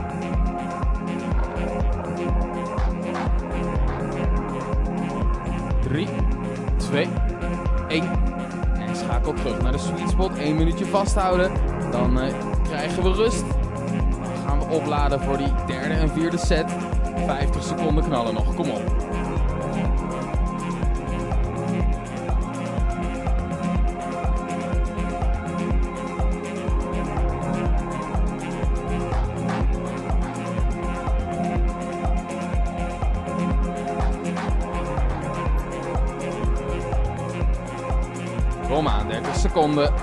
Drie, 5.81 6.07
twee, 6.77 7.07
één. 7.87 8.24
Terug 9.45 9.61
naar 9.61 9.71
de 9.71 9.77
sweet 9.77 10.09
spot. 10.09 10.37
1 10.37 10.55
minuutje 10.55 10.85
vasthouden. 10.85 11.51
Dan 11.91 12.23
uh, 12.23 12.33
krijgen 12.63 13.03
we 13.03 13.11
rust. 13.11 13.43
Dan 14.21 14.47
gaan 14.47 14.59
we 14.59 14.65
opladen 14.65 15.21
voor 15.21 15.37
die 15.37 15.53
derde 15.67 15.93
en 15.93 16.09
vierde 16.09 16.37
set. 16.37 16.71
50 17.25 17.63
seconden 17.63 18.03
knallen 18.03 18.33
nog. 18.33 18.55
Kom 18.55 18.69
op. 18.69 19.04
seconden. 39.65 39.93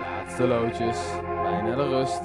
Laatste 0.00 0.46
loodjes, 0.46 0.98
bijna 1.42 1.76
de 1.76 1.88
rust. 1.88 2.22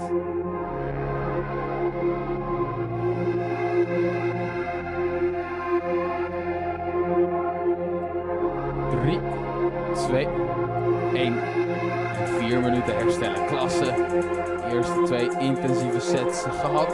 Intensieve 15.21 15.99
sets 15.99 16.43
gehad. 16.43 16.93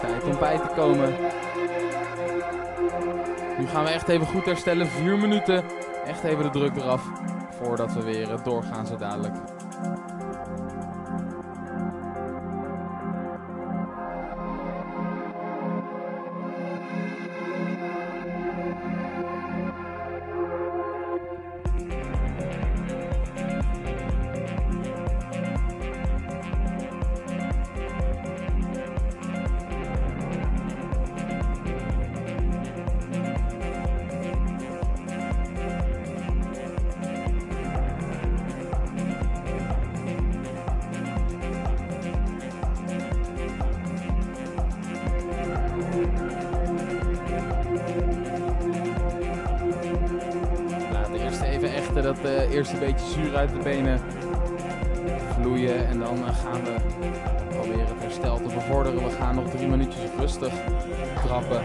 Tijd 0.00 0.24
om 0.24 0.38
bij 0.38 0.58
te 0.58 0.68
komen. 0.76 1.16
Nu 3.58 3.66
gaan 3.66 3.84
we 3.84 3.90
echt 3.90 4.08
even 4.08 4.26
goed 4.26 4.44
herstellen. 4.44 4.86
4 4.86 5.18
minuten. 5.18 5.64
Echt 6.04 6.24
even 6.24 6.42
de 6.42 6.50
druk 6.50 6.76
eraf. 6.76 7.02
Voordat 7.50 7.92
we 7.92 8.02
weer 8.02 8.28
doorgaan 8.42 8.86
zo 8.86 8.96
dadelijk. 8.96 9.34
Dat 52.02 52.18
eerst 52.50 52.72
een 52.72 52.78
beetje 52.78 53.06
zuur 53.06 53.36
uit 53.36 53.50
de 53.50 53.58
benen 53.62 54.00
vloeien. 55.40 55.86
En 55.86 55.98
dan 55.98 56.18
uh, 56.18 56.28
gaan 56.44 56.64
we 56.64 56.74
proberen 57.48 57.86
het 57.86 58.00
herstel 58.02 58.36
te 58.36 58.54
bevorderen. 58.54 59.04
We 59.04 59.10
gaan 59.10 59.34
nog 59.34 59.50
drie 59.50 59.68
minuutjes 59.68 60.10
rustig 60.18 60.52
trappen. 61.24 61.62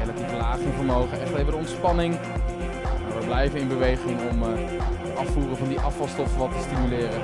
Relatief 0.00 0.32
laag 0.38 0.58
in 0.58 0.72
vermogen. 0.72 1.20
Echt 1.20 1.34
even 1.34 1.46
de 1.50 1.56
ontspanning. 1.56 2.14
Maar 3.08 3.18
we 3.20 3.26
blijven 3.26 3.60
in 3.60 3.68
beweging 3.68 4.20
om 4.30 4.42
uh, 4.42 4.48
het 5.02 5.16
afvoeren 5.16 5.56
van 5.56 5.68
die 5.68 5.80
afvalstoffen 5.80 6.38
wat 6.38 6.52
te 6.52 6.58
stimuleren. 6.58 7.20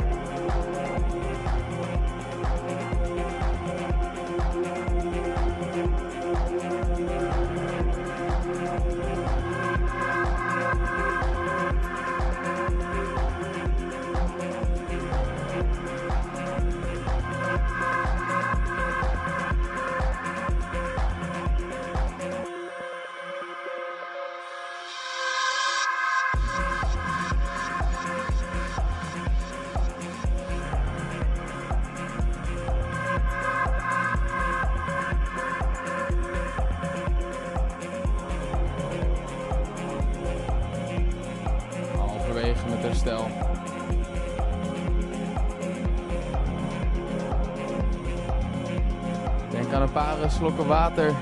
Denk 49.72 49.85
aan 49.85 49.88
een 49.88 49.94
paar 49.94 50.30
slokken 50.30 50.66
water. 50.66 51.12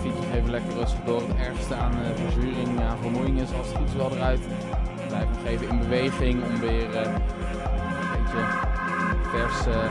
Fiets 0.00 0.16
nog 0.16 0.34
even 0.34 0.50
lekker 0.50 0.74
rustig 0.74 1.00
door. 1.04 1.20
Het 1.20 1.36
ergste 1.46 1.74
aan 1.74 1.92
uh, 1.92 2.24
verzuring, 2.24 2.80
aan 2.80 2.98
vermoeiing 3.00 3.40
is 3.40 3.48
als 3.58 3.68
het 3.68 3.76
fiets 3.76 3.94
wel 3.94 4.10
eruit. 4.12 4.40
Blijf 5.08 5.24
nog 5.28 5.46
even 5.46 5.68
in 5.68 5.78
beweging 5.78 6.44
om 6.44 6.60
weer 6.60 6.90
uh, 6.90 7.00
een 7.00 7.12
beetje 8.12 8.44
verse 9.22 9.88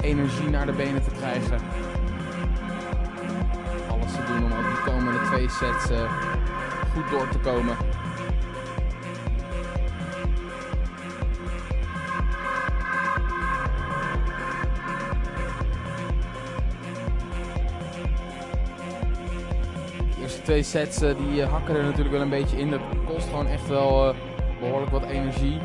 energie 0.00 0.50
naar 0.50 0.66
de 0.66 0.72
benen 0.72 1.02
te 1.02 1.10
krijgen. 1.10 1.58
Alles 3.90 4.12
te 4.12 4.24
doen 4.26 4.44
om 4.44 4.52
ook 4.52 4.74
die 4.74 4.92
komende 4.92 5.20
twee 5.26 5.48
sets 5.48 5.86
goed 6.94 7.10
door 7.10 7.28
te 7.28 7.38
komen. 7.38 7.76
Twee 20.52 20.64
sets 20.64 20.98
die 20.98 21.44
hakken 21.44 21.76
er 21.76 21.82
natuurlijk 21.82 22.10
wel 22.10 22.20
een 22.20 22.28
beetje 22.28 22.58
in. 22.58 22.70
Dat 22.70 22.80
kost 23.06 23.28
gewoon 23.28 23.46
echt 23.46 23.68
wel 23.68 24.08
uh, 24.08 24.14
behoorlijk 24.60 24.90
wat 24.90 25.04
energie. 25.04 25.60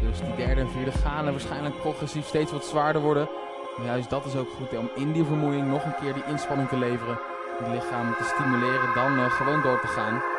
Dus 0.00 0.20
die 0.20 0.46
derde 0.46 0.60
en 0.60 0.70
vierde 0.70 0.90
gaan 0.90 1.26
er 1.26 1.30
waarschijnlijk 1.30 1.80
progressief 1.80 2.26
steeds 2.26 2.52
wat 2.52 2.64
zwaarder 2.64 3.02
worden. 3.02 3.28
Maar 3.76 3.86
juist 3.86 4.10
dat 4.10 4.24
is 4.24 4.36
ook 4.36 4.48
goed 4.56 4.78
om 4.78 4.90
in 4.96 5.12
die 5.12 5.24
vermoeiing 5.24 5.68
nog 5.68 5.84
een 5.84 5.94
keer 6.00 6.14
die 6.14 6.22
inspanning 6.28 6.68
te 6.68 6.78
leveren. 6.78 7.18
Het 7.58 7.68
lichaam 7.68 8.14
te 8.14 8.24
stimuleren, 8.34 8.94
dan 8.94 9.30
gewoon 9.30 9.62
door 9.62 9.80
te 9.80 9.86
gaan. 9.86 10.37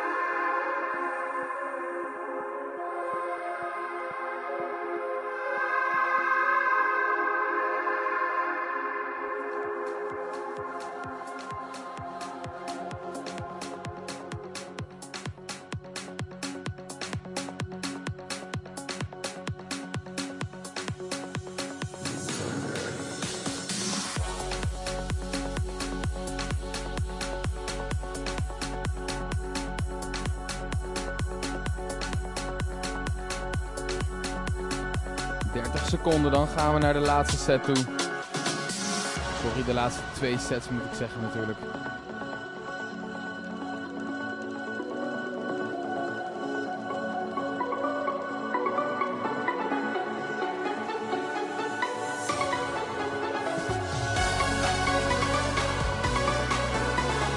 Seconden. 35.90 36.32
Dan 36.32 36.48
gaan 36.56 36.74
we 36.74 36.80
naar 36.80 36.92
de 36.92 36.98
laatste 36.98 37.36
set 37.36 37.64
toe. 37.64 37.76
Sorry, 39.42 39.64
de 39.66 39.74
laatste 39.74 40.02
twee 40.12 40.38
sets 40.38 40.68
moet 40.68 40.84
ik 40.84 40.96
zeggen 40.96 41.20
natuurlijk. 41.20 41.58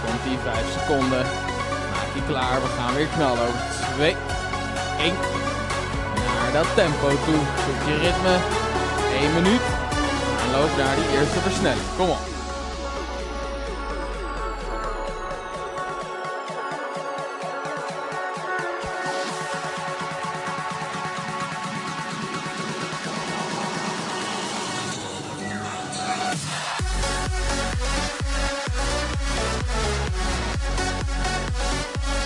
Komt 0.06 0.24
die 0.24 0.38
5 0.38 0.72
seconden. 0.72 1.26
Maak 1.92 2.14
die 2.14 2.26
klaar. 2.28 2.62
We 2.62 2.68
gaan 2.68 2.94
weer 2.96 3.08
knallen 3.08 3.42
over 3.42 3.60
2, 3.96 4.16
1. 5.00 5.43
Dat 6.54 6.66
tempo 6.76 7.08
toe. 7.08 7.40
Zoek 7.66 7.88
je 7.88 7.98
ritme. 7.98 8.38
1 9.20 9.34
minuut. 9.34 9.62
En 10.44 10.52
loop 10.52 10.78
naar 10.78 10.96
die 10.96 11.20
eerste 11.20 11.40
versnelling. 11.40 11.82
Kom 11.98 12.10
op. 12.10 12.18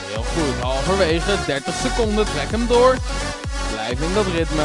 Heel 0.06 0.24
goed, 0.24 0.62
halverwege, 0.62 1.36
30 1.46 1.74
seconden, 1.76 2.26
trek 2.26 2.52
hem 2.52 2.68
door. 2.68 2.96
Blijf 3.88 4.02
in 4.02 4.14
dat 4.14 4.26
ritme. 4.26 4.64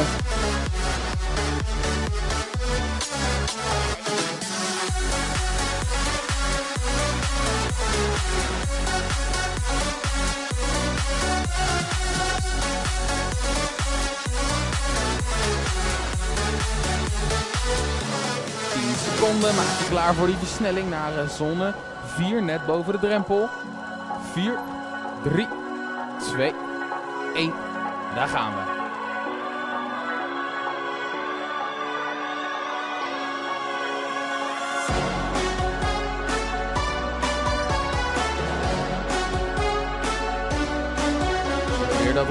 seconden. 19.03 19.55
Maak 19.55 19.79
je 19.79 19.87
klaar 19.89 20.15
voor 20.15 20.27
die 20.27 20.37
versnelling 20.37 20.91
naar 20.91 21.19
eh, 21.19 21.29
zone 21.29 21.75
4, 22.07 22.43
net 22.43 22.67
boven 22.67 22.93
de 22.93 22.99
drempel. 22.99 23.49
4, 24.33 24.59
3, 25.23 25.49
2, 26.19 26.53
1. 27.35 27.53
Daar 28.15 28.29
gaan 28.29 28.53
we. 28.53 28.82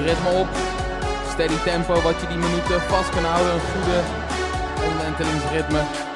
Ritme 0.02 0.30
op. 0.30 0.48
Steady 1.32 1.58
tempo 1.64 2.00
wat 2.00 2.20
je 2.20 2.26
die 2.26 2.36
minuten 2.36 2.80
vast 2.80 3.10
kan 3.10 3.24
houden. 3.24 3.52
Een 3.54 3.60
goede 3.60 4.00
omwentelingsritme. 4.88 6.11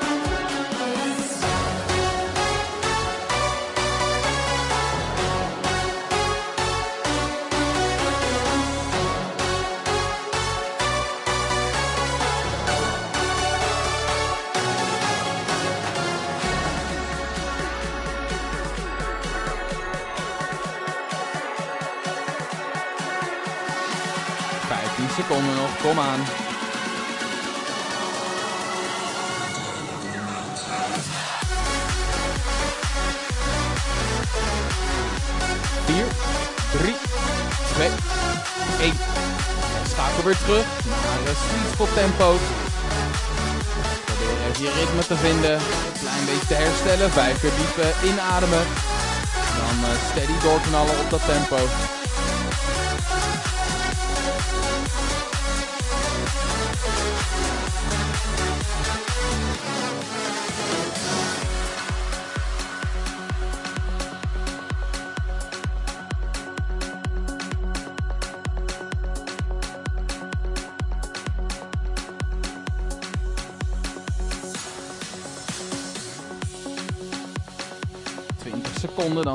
4, 35.86 36.04
3, 36.78 36.94
2, 37.74 37.88
1. 38.80 38.92
Schakel 39.90 40.24
weer 40.24 40.36
terug 40.44 40.64
naar 41.04 41.20
de 41.24 41.32
sweet 41.76 41.94
tempo. 41.94 42.38
Probeer 44.04 44.36
even 44.48 44.62
je 44.62 44.72
ritme 44.78 45.06
te 45.06 45.16
vinden. 45.16 45.54
Een 45.54 46.00
klein 46.00 46.24
beetje 46.24 46.46
te 46.46 46.54
herstellen. 46.54 47.10
Vijf 47.10 47.40
keer 47.40 47.50
diepen 47.56 47.92
inademen. 48.10 48.64
Dan 49.58 49.90
eh, 49.90 49.96
steady 50.10 50.38
doorknallen 50.42 50.98
op 50.98 51.10
dat 51.10 51.24
tempo. 51.26 51.58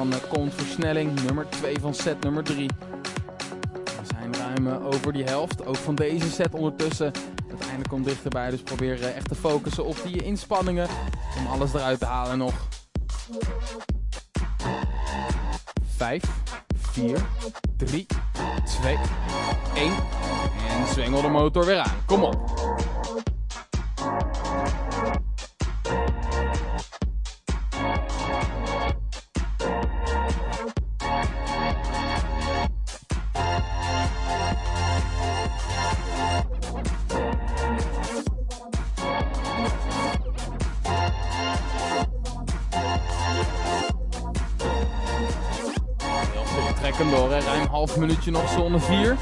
Dan 0.02 0.14
eh, 0.14 0.20
komt 0.30 0.54
versnelling 0.54 1.24
nummer 1.24 1.50
2 1.50 1.80
van 1.80 1.94
set 1.94 2.24
nummer 2.24 2.44
3. 2.44 2.70
We 3.72 4.06
zijn 4.08 4.34
ruim 4.34 4.68
eh, 4.68 4.86
over 4.86 5.14
die 5.14 5.24
helft. 5.24 5.66
Ook 5.66 5.76
van 5.76 5.96
deze 5.96 6.30
set 6.30 6.54
ondertussen. 6.54 7.12
Het 7.48 7.70
einde 7.70 7.90
komt 7.90 8.06
dichterbij. 8.06 8.50
Dus 8.50 8.62
probeer 8.62 9.04
eh, 9.04 9.16
echt 9.16 9.28
te 9.28 9.36
focussen 9.36 9.86
op 9.86 9.98
die 10.04 10.24
inspanningen. 10.24 10.88
Om 11.38 11.48
alles 11.48 11.74
eruit 11.74 12.00
te 12.00 12.06
halen 12.06 12.38
nog. 12.38 12.54
5, 15.96 16.24
4, 16.76 17.18
3, 17.78 18.06
2, 18.66 18.98
1. 19.76 19.94
En 20.70 20.88
zwengel 20.94 21.22
de 21.22 21.28
motor 21.28 21.66
weer 21.66 21.80
aan. 21.80 21.98
Kom 22.06 22.24
op. 22.24 22.71
door. 47.32 47.40
Hè. 47.40 47.56
Ruim 47.56 47.68
half 47.70 47.98
minuutje 47.98 48.32
nog, 48.32 48.50
zone 48.50 48.80
4. 48.80 49.18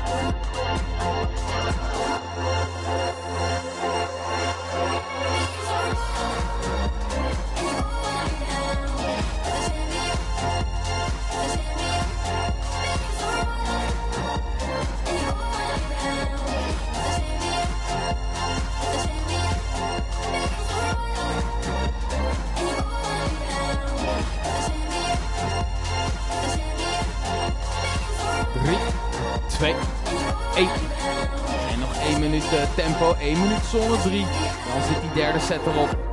Zone 33.69 33.97
3. 34.01 34.25
Dan 34.67 34.83
zit 34.87 35.01
die 35.01 35.13
derde 35.13 35.39
set 35.39 35.59
erop. 35.65 36.08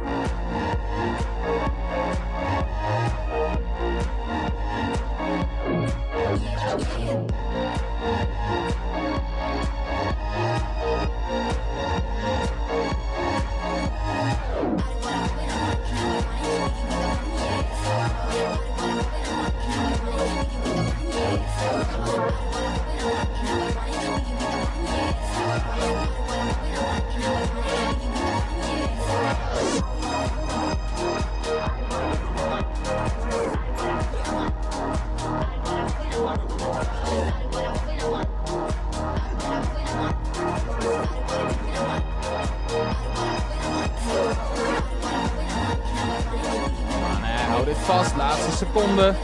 Seconden. 48.97 49.17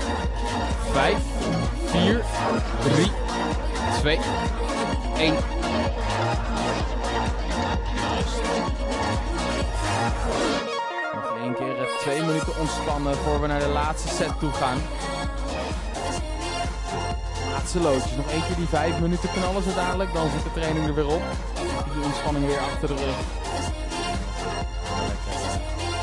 5, 0.93 1.17
4, 1.85 2.25
3, 2.83 3.11
2, 4.01 4.19
1. 5.17 5.35
Nog 11.15 11.37
één 11.43 11.55
keer 11.55 11.79
eh, 11.79 11.99
twee 12.01 12.23
minuten 12.23 12.59
ontspannen 12.59 13.17
voor 13.17 13.41
we 13.41 13.47
naar 13.47 13.61
de 13.61 13.69
laatste 13.69 14.09
set 14.09 14.39
toe 14.39 14.51
gaan. 14.51 14.79
Laatste 17.51 17.81
loodjes. 17.81 18.17
Nog 18.17 18.31
één 18.31 18.47
keer 18.47 18.57
die 18.57 18.69
vijf 18.69 19.01
minuten 19.01 19.31
knallen 19.31 19.63
ze 19.63 19.75
dadelijk. 19.75 20.13
Dan 20.13 20.31
zit 20.31 20.43
de 20.43 20.61
training 20.61 20.87
er 20.87 20.95
weer 20.95 21.09
op. 21.09 21.23
Die 21.95 22.05
ontspanning 22.05 22.47
weer 22.47 22.59
achter 22.59 22.89
de 22.89 22.95
rug. 22.95 23.17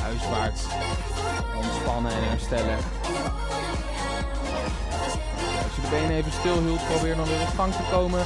Huiswaarts. 0.02 0.64
Ontspannen 1.56 2.12
en 2.12 2.30
herstellen. 2.30 2.78
Je 5.80 5.86
de 5.90 5.96
benen 5.96 6.16
even 6.16 6.32
stil 6.32 6.58
hield, 6.66 6.88
probeer 6.92 7.16
dan 7.16 7.28
weer 7.32 7.44
in 7.48 7.58
gang 7.60 7.74
te 7.74 7.86
komen. 7.96 8.22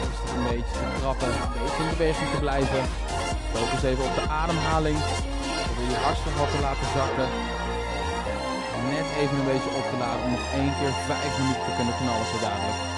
Rustig 0.00 0.30
een 0.36 0.48
beetje 0.52 0.76
te 0.80 0.86
trappen, 1.00 1.28
een 1.28 1.62
beetje 1.62 1.82
in 1.84 1.90
beweging 1.96 2.30
te 2.34 2.40
blijven. 2.46 2.82
Focus 3.52 3.82
even 3.90 4.04
op 4.04 4.14
de 4.18 4.26
ademhaling. 4.42 4.98
Probeer 5.64 5.90
je 5.94 6.00
hartslag 6.06 6.36
wat 6.42 6.50
te 6.54 6.60
laten 6.66 6.88
zakken. 6.98 7.28
Net 8.94 9.08
even 9.20 9.36
een 9.38 9.50
beetje 9.52 9.72
op 9.78 9.86
te 9.90 9.96
om 10.24 10.30
nog 10.36 10.46
één 10.60 10.72
keer 10.78 10.92
vijf 11.10 11.32
minuten 11.40 11.64
te 11.66 11.76
kunnen 11.78 11.96
knallen 12.00 12.28
zo 12.32 12.38
dadelijk. 12.46 12.95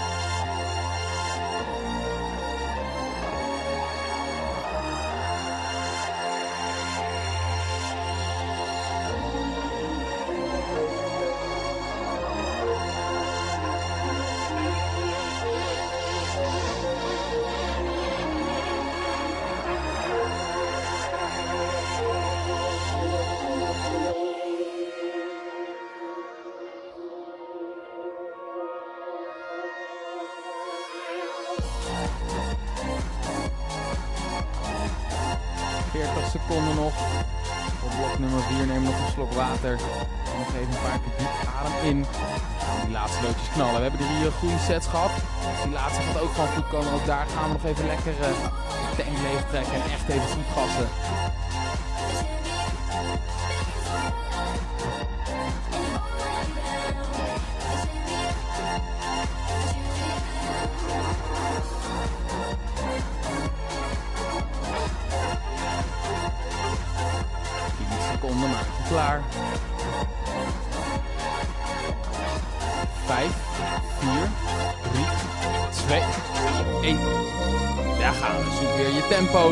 Gaat 46.70 46.92
ook 46.92 47.06
daar 47.06 47.26
gaan 47.34 47.46
we 47.46 47.52
nog 47.52 47.64
even 47.64 47.86
lekker 47.86 48.12
uh, 48.12 48.26
tank 48.96 49.18
leeg 49.22 49.44
trekken 49.50 49.74
en 49.74 49.90
echt 49.90 50.08
even 50.08 50.28
goed 50.28 50.52
gassen. 50.54 50.88
klaar. 68.88 69.22
5, 73.06 73.30
4, 73.98 74.30
3, 74.92 75.04
2, 75.70 76.00
1. 76.88 76.98
Daar 77.98 78.12
gaan 78.12 78.36
we. 78.36 78.50
Zoek 78.50 78.76
weer 78.76 78.92
je 78.94 79.06
tempo. 79.08 79.48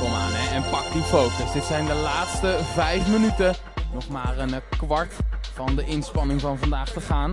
Kom 0.00 0.14
aan 0.14 0.32
hè, 0.32 0.54
en 0.54 0.70
pak 0.70 0.92
die 0.92 1.02
focus. 1.02 1.52
Dit 1.52 1.64
zijn 1.64 1.86
de 1.86 1.94
laatste 1.94 2.58
5 2.74 3.08
minuten. 3.08 3.54
Nog 3.92 4.08
maar 4.08 4.38
een 4.38 4.54
kwart 4.78 5.14
van 5.54 5.76
de 5.76 5.84
inspanning 5.84 6.40
van 6.40 6.58
vandaag 6.58 6.90
te 6.90 7.00
gaan. 7.00 7.30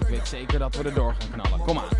Ik 0.00 0.08
weet 0.08 0.28
zeker 0.28 0.58
dat 0.58 0.76
we 0.76 0.82
erdoor 0.84 1.14
gaan 1.18 1.40
knallen. 1.40 1.66
Kom 1.66 1.78
aan. 1.78 1.97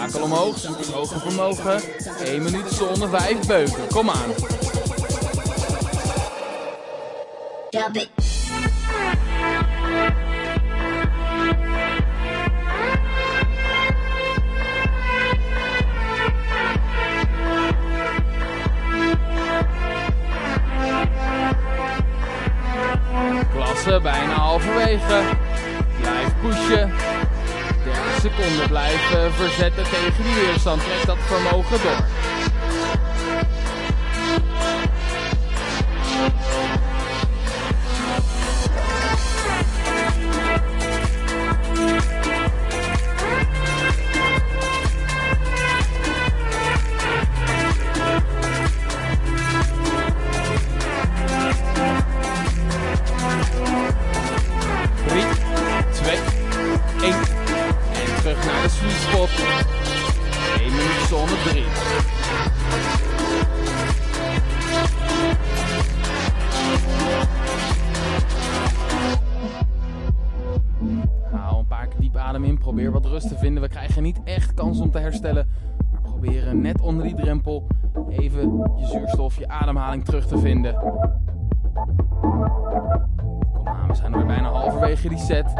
Schakel 0.00 0.22
omhoog, 0.22 0.58
zoek 0.58 0.78
het 0.78 0.90
hoge 0.90 1.18
vermogen. 1.18 1.80
1 2.24 2.42
minuut 2.42 2.72
zone 2.72 3.08
5 3.08 3.46
beuken. 3.46 3.88
Kom 3.88 4.10
aan. 4.10 4.34
Klasse, 23.52 24.00
bijna 24.02 24.32
halverwege. 24.32 25.22
Blijf 26.00 26.32
pushen. 26.42 27.09
30 28.20 28.38
seconden 28.38 28.68
blijven 28.68 29.32
verzetten 29.32 29.84
tegen 29.84 30.22
die 30.22 30.34
weerstand. 30.34 30.82
Trek 30.84 31.06
dat 31.06 31.16
vermogen 31.26 31.78
door. 31.82 32.19
Om 74.78 74.90
te 74.90 74.98
herstellen. 74.98 75.48
Maar 75.92 76.00
proberen 76.02 76.60
net 76.60 76.80
onder 76.80 77.04
die 77.04 77.14
drempel 77.14 77.66
even 78.08 78.70
je 78.76 78.86
zuurstof, 78.86 79.38
je 79.38 79.48
ademhaling 79.48 80.04
terug 80.04 80.26
te 80.26 80.38
vinden. 80.38 80.74
Kom 83.52 83.68
aan, 83.68 83.88
we 83.88 83.94
zijn 83.94 84.14
er 84.14 84.26
bijna 84.26 84.48
halverwege 84.48 85.08
die 85.08 85.18
set. 85.18 85.54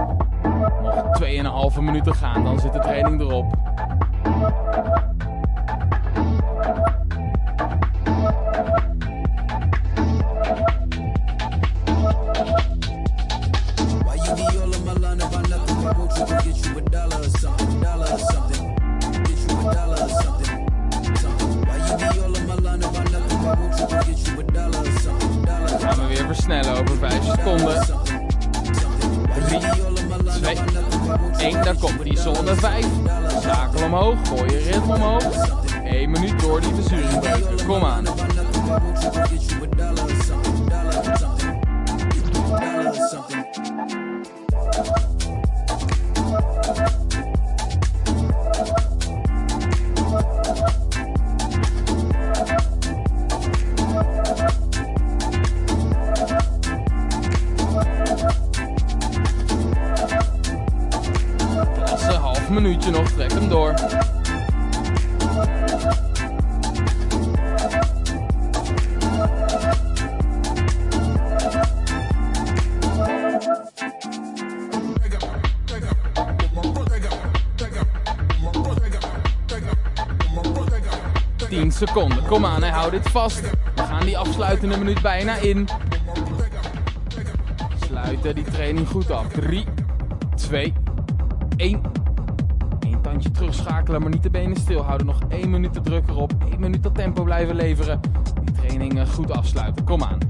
Nog 0.82 1.74
2,5 1.74 1.80
minuten 1.80 2.14
gaan, 2.14 2.44
dan 2.44 2.58
zit 2.58 2.72
de 2.72 2.78
training 2.78 3.20
erop. 3.20 3.58
Versnellen 26.40 26.80
over 26.80 26.96
5 26.96 27.24
seconden. 27.24 27.86
3, 29.48 29.60
2, 30.40 30.56
1. 31.38 31.62
Daar 31.62 31.76
komt 31.76 32.02
die 32.02 32.18
zone 32.18 32.54
5. 32.54 32.86
Schakel 33.40 33.84
omhoog. 33.84 34.28
Gooi 34.28 34.52
je 34.52 34.58
ritme 34.58 34.94
omhoog. 34.94 35.48
1 35.84 36.10
minuut 36.10 36.40
door 36.40 36.60
die 36.60 36.74
verzuring 36.74 37.64
Kom 37.66 37.84
aan. 37.84 38.04
10 81.50 81.72
seconden. 81.72 82.26
Kom 82.26 82.44
aan, 82.44 82.62
en 82.62 82.72
houd 82.72 82.90
dit 82.90 83.08
vast. 83.08 83.40
We 83.74 83.82
gaan 83.82 84.04
die 84.04 84.18
afsluitende 84.18 84.78
minuut 84.78 85.02
bijna 85.02 85.36
in. 85.36 85.68
Sluiten 87.86 88.34
die 88.34 88.44
training 88.44 88.88
goed 88.88 89.10
af. 89.10 89.26
3, 89.28 89.64
2, 90.34 90.72
1 91.56 91.89
terugschakelen, 93.90 94.00
maar 94.00 94.10
niet 94.10 94.22
de 94.22 94.30
benen 94.30 94.56
stilhouden. 94.56 95.06
Nog 95.06 95.20
1 95.28 95.50
minuut 95.50 95.74
de 95.74 95.80
druk 95.80 96.08
erop. 96.08 96.32
1 96.50 96.60
minuut 96.60 96.82
dat 96.82 96.94
tempo 96.94 97.22
blijven 97.22 97.56
leveren. 97.56 98.00
Die 98.44 98.54
training 98.54 98.98
eh, 98.98 99.06
goed 99.06 99.30
afsluiten. 99.30 99.84
Kom 99.84 100.02
aan. 100.02 100.29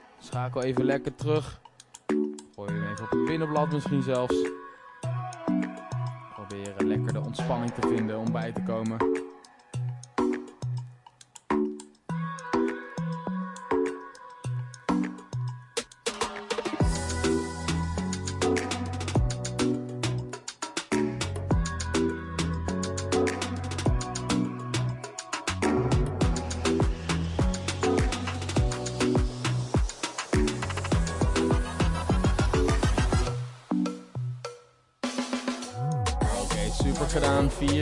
Schakel 0.23 0.63
even 0.63 0.85
lekker 0.85 1.15
terug. 1.15 1.61
Gooi 2.55 2.71
hem 2.71 2.83
even 2.83 3.03
op 3.03 3.09
het 3.09 3.25
binnenblad 3.25 3.71
misschien 3.71 4.01
zelfs. 4.01 4.35
Proberen 6.33 6.87
lekker 6.87 7.13
de 7.13 7.19
ontspanning 7.19 7.71
te 7.71 7.87
vinden 7.87 8.17
om 8.17 8.31
bij 8.31 8.51
te 8.51 8.61
komen. 8.61 8.97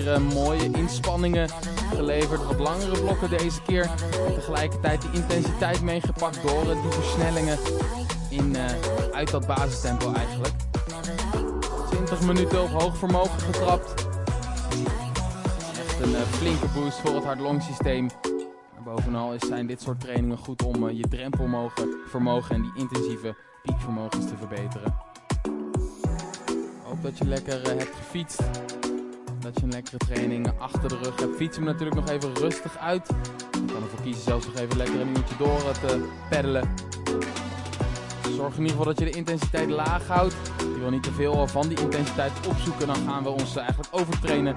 Vier 0.09 0.21
mooie 0.21 0.71
inspanningen 0.71 1.49
geleverd. 1.95 2.45
Wat 2.45 2.59
langere 2.59 3.01
blokken 3.01 3.29
deze 3.29 3.61
keer. 3.61 3.89
tegelijkertijd 4.33 5.01
die 5.01 5.11
intensiteit 5.11 5.81
meegepakt 5.81 6.41
door 6.41 6.63
die 6.63 6.91
versnellingen 6.91 7.57
in, 8.29 8.55
uh, 8.55 8.65
uit 9.11 9.31
dat 9.31 9.47
basistempo 9.47 10.13
eigenlijk. 10.13 10.53
20 11.89 12.21
minuten 12.21 12.61
op 12.61 12.69
hoog 12.69 12.97
vermogen 12.97 13.39
getrapt. 13.39 14.07
Echt 15.85 15.99
een 16.01 16.15
flinke 16.15 16.67
boost 16.75 16.97
voor 16.97 17.15
het 17.15 17.23
hard-long 17.23 17.61
systeem. 17.61 18.09
Bovenal 18.83 19.33
zijn 19.37 19.67
dit 19.67 19.81
soort 19.81 19.99
trainingen 19.99 20.37
goed 20.37 20.63
om 20.63 20.89
je 20.89 21.07
drempelvermogen 21.07 22.55
en 22.55 22.61
die 22.61 22.71
intensieve 22.75 23.35
piekvermogens 23.63 24.25
te 24.25 24.37
verbeteren. 24.37 24.95
Hoop 26.83 27.03
dat 27.03 27.17
je 27.17 27.25
lekker 27.25 27.61
hebt 27.67 27.95
gefietst 27.95 28.41
dat 29.41 29.55
je 29.55 29.63
een 29.63 29.71
lekkere 29.71 29.97
training 29.97 30.51
achter 30.57 30.89
de 30.89 30.97
rug 31.03 31.19
hebt. 31.19 31.35
Fiets 31.35 31.55
hem 31.55 31.65
natuurlijk 31.65 31.95
nog 31.95 32.09
even 32.09 32.33
rustig 32.33 32.77
uit. 32.77 33.07
Je 33.51 33.73
kan 33.73 33.83
ervoor 33.83 34.01
kiezen 34.01 34.23
zelfs 34.23 34.45
nog 34.45 34.55
even 34.55 34.77
lekker 34.77 35.01
een 35.01 35.07
uurtje 35.07 35.37
door 35.37 35.71
te 35.71 36.07
peddelen. 36.29 36.69
Zorg 38.35 38.53
in 38.53 38.61
ieder 38.61 38.77
geval 38.77 38.85
dat 38.85 38.99
je 38.99 39.05
de 39.05 39.17
intensiteit 39.17 39.69
laag 39.69 40.07
houdt. 40.07 40.35
Je 40.57 40.79
wil 40.79 40.89
niet 40.89 41.03
te 41.03 41.11
veel 41.11 41.47
van 41.47 41.67
die 41.67 41.79
intensiteit 41.79 42.31
opzoeken. 42.47 42.87
Dan 42.87 42.95
gaan 42.95 43.23
we 43.23 43.29
ons 43.29 43.55
eigenlijk 43.55 43.89
overtrainen. 43.91 44.53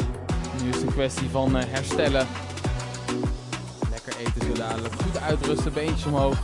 Nu 0.62 0.68
is 0.68 0.74
het 0.74 0.84
een 0.84 0.92
kwestie 0.92 1.28
van 1.28 1.56
eh, 1.56 1.64
herstellen. 1.66 2.26
Lekker 3.90 4.16
eten 4.18 4.46
zo 4.46 4.52
dadelijk. 4.52 4.94
Goed 4.94 5.20
uitrusten, 5.20 5.72
beentjes 5.72 6.06
omhoog. 6.06 6.38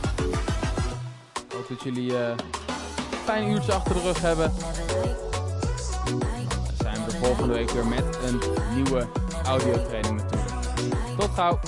Ik 1.33 1.53
hoop 1.53 1.67
dat 1.67 1.83
jullie 1.83 2.17
een 2.17 2.37
fijn 3.23 3.49
uurtje 3.49 3.73
achter 3.73 3.93
de 3.93 4.01
rug 4.01 4.21
hebben 4.21 4.51
volgende 7.21 7.53
week 7.53 7.71
weer 7.71 7.85
met 7.87 8.19
een 8.25 8.39
nieuwe 8.75 9.07
audiotraining 9.45 10.21
natuurlijk. 10.21 10.61
Tot 11.17 11.29
gauw! 11.29 11.59